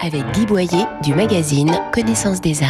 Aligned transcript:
avec 0.00 0.22
Guy 0.32 0.46
Boyer 0.46 0.84
du 1.02 1.14
magazine 1.14 1.72
Connaissance 1.92 2.40
des 2.40 2.62
Arts. 2.62 2.68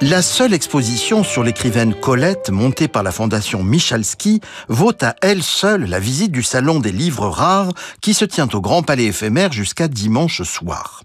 La 0.00 0.22
seule 0.22 0.54
exposition 0.54 1.24
sur 1.24 1.42
l'écrivaine 1.42 1.92
Colette 1.92 2.50
montée 2.50 2.88
par 2.88 3.02
la 3.02 3.10
fondation 3.10 3.62
Michalski 3.62 4.40
vaut 4.68 4.94
à 5.02 5.16
elle 5.22 5.42
seule 5.42 5.84
la 5.86 5.98
visite 5.98 6.32
du 6.32 6.42
salon 6.42 6.78
des 6.78 6.92
livres 6.92 7.28
rares 7.28 7.72
qui 8.00 8.14
se 8.14 8.24
tient 8.24 8.48
au 8.52 8.60
Grand 8.60 8.82
Palais 8.82 9.06
éphémère 9.06 9.52
jusqu'à 9.52 9.88
dimanche 9.88 10.42
soir. 10.42 11.02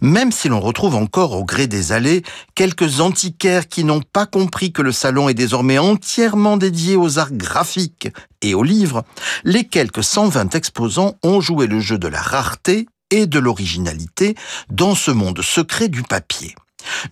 Même 0.00 0.32
si 0.32 0.48
l'on 0.48 0.60
retrouve 0.60 0.94
encore 0.94 1.32
au 1.32 1.44
gré 1.44 1.66
des 1.66 1.92
allées 1.92 2.22
quelques 2.54 3.00
antiquaires 3.00 3.68
qui 3.68 3.84
n'ont 3.84 4.02
pas 4.02 4.26
compris 4.26 4.72
que 4.72 4.82
le 4.82 4.92
salon 4.92 5.28
est 5.28 5.34
désormais 5.34 5.78
entièrement 5.78 6.56
dédié 6.56 6.96
aux 6.96 7.18
arts 7.18 7.32
graphiques 7.32 8.08
et 8.42 8.54
aux 8.54 8.62
livres, 8.62 9.04
les 9.44 9.64
quelques 9.64 10.04
120 10.04 10.54
exposants 10.54 11.14
ont 11.22 11.40
joué 11.40 11.66
le 11.66 11.80
jeu 11.80 11.98
de 11.98 12.08
la 12.08 12.20
rareté 12.20 12.86
et 13.10 13.26
de 13.26 13.38
l'originalité 13.38 14.34
dans 14.70 14.94
ce 14.94 15.10
monde 15.10 15.40
secret 15.42 15.88
du 15.88 16.02
papier. 16.02 16.54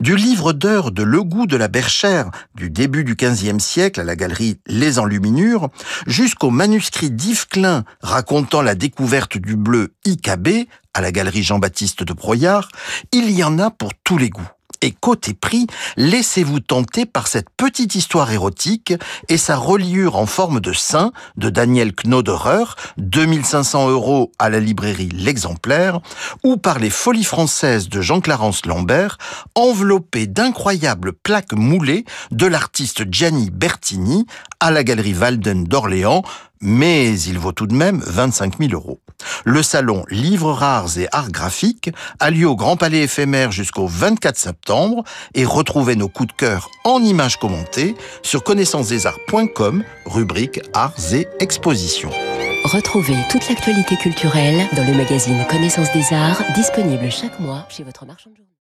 Du 0.01 0.17
livre 0.17 0.53
d'heures 0.53 0.91
de 0.91 1.03
Le 1.03 1.23
Goût 1.23 1.47
de 1.47 1.57
la 1.57 1.69
Berchère 1.69 2.30
du 2.55 2.71
début 2.71 3.05
du 3.05 3.15
XVe 3.15 3.59
siècle 3.59 4.01
à 4.01 4.05
la 4.05 4.17
galerie 4.17 4.59
Les 4.67 4.99
Enluminures, 4.99 5.69
jusqu'au 6.07 6.51
manuscrit 6.51 7.11
d'Yves 7.11 7.49
Klein 7.49 7.85
racontant 8.01 8.63
la 8.63 8.75
découverte 8.75 9.39
du 9.39 9.57
bleu 9.57 9.95
IKB 10.05 10.69
à 10.95 11.01
la 11.01 11.13
galerie 11.13 11.43
Jean-Baptiste 11.43 12.03
de 12.03 12.13
Broyard, 12.13 12.69
il 13.13 13.30
y 13.30 13.43
en 13.45 13.59
a 13.59 13.71
pour 13.71 13.93
tous 14.05 14.19
les 14.19 14.30
goûts. 14.30 14.51
Et 14.85 14.91
côté 14.91 15.33
prix, 15.33 15.69
laissez-vous 15.97 16.59
tenter 16.59 17.07
par 17.07 17.29
cette 17.29 17.47
petite 17.57 17.95
histoire 17.95 18.33
érotique 18.33 18.93
et 19.29 19.37
sa 19.37 19.57
reliure 19.57 20.17
en 20.17 20.27
forme 20.27 20.59
de 20.59 20.73
saint 20.73 21.13
de 21.37 21.51
Daniel 21.51 21.93
Knoderer, 21.93 22.65
2500 22.99 23.91
euros 23.91 24.33
à 24.41 24.51
la 24.51 24.59
librairie 24.59 25.09
L'Exemplaire, 25.15 26.01
ou 26.43 26.57
par 26.57 26.81
les 26.81 26.91
Folies 26.91 27.23
françaises 27.23 27.89
de 27.89 28.01
Jean-Clarence 28.01 28.66
Lambert, 28.66 29.19
enveloppé 29.55 30.27
d'incroyables 30.27 31.13
plaques 31.13 31.52
moulées 31.52 32.05
de 32.33 32.46
l'artiste 32.46 33.05
Gianni 33.09 33.51
Bertini 33.51 34.27
à 34.59 34.73
la 34.73 34.83
galerie 34.83 35.15
Walden 35.15 35.63
d'Orléans, 35.63 36.23
mais 36.61 37.21
il 37.21 37.39
vaut 37.39 37.52
tout 37.52 37.69
de 37.69 37.74
même 37.74 38.02
25 38.05 38.59
000 38.59 38.73
euros. 38.73 39.01
Le 39.45 39.62
salon 39.62 40.04
Livres 40.09 40.52
rares 40.52 40.98
et 40.98 41.09
arts 41.12 41.30
graphiques 41.30 41.90
a 42.21 42.30
lieu 42.30 42.48
au 42.48 42.57
Grand 42.57 42.76
Palais 42.76 43.02
éphémère 43.02 43.52
jusqu'au 43.52 43.87
24 43.87 44.37
septembre 44.37 45.04
et 45.34 45.45
retrouvez 45.45 45.96
nos 45.96 46.09
coups 46.09 46.29
de 46.29 46.37
cœur 46.37 46.71
en 46.84 47.02
images 47.02 47.38
commentées 47.38 47.95
sur 48.23 48.45
connaissancesdesarts.com, 48.45 49.84
rubrique 50.07 50.60
Arts 50.74 51.12
et 51.12 51.26
Expositions. 51.40 52.10
Retrouvez 52.65 53.16
toute 53.30 53.49
l'actualité 53.49 53.96
culturelle 53.96 54.68
dans 54.76 54.84
le 54.84 54.95
magazine 54.95 55.45
Connaissance 55.51 55.93
des 55.93 56.15
Arts, 56.15 56.43
disponible 56.54 57.10
chaque 57.10 57.40
mois 57.40 57.66
chez 57.68 57.82
votre 57.82 58.06
marchand 58.06 58.30
de. 58.30 58.43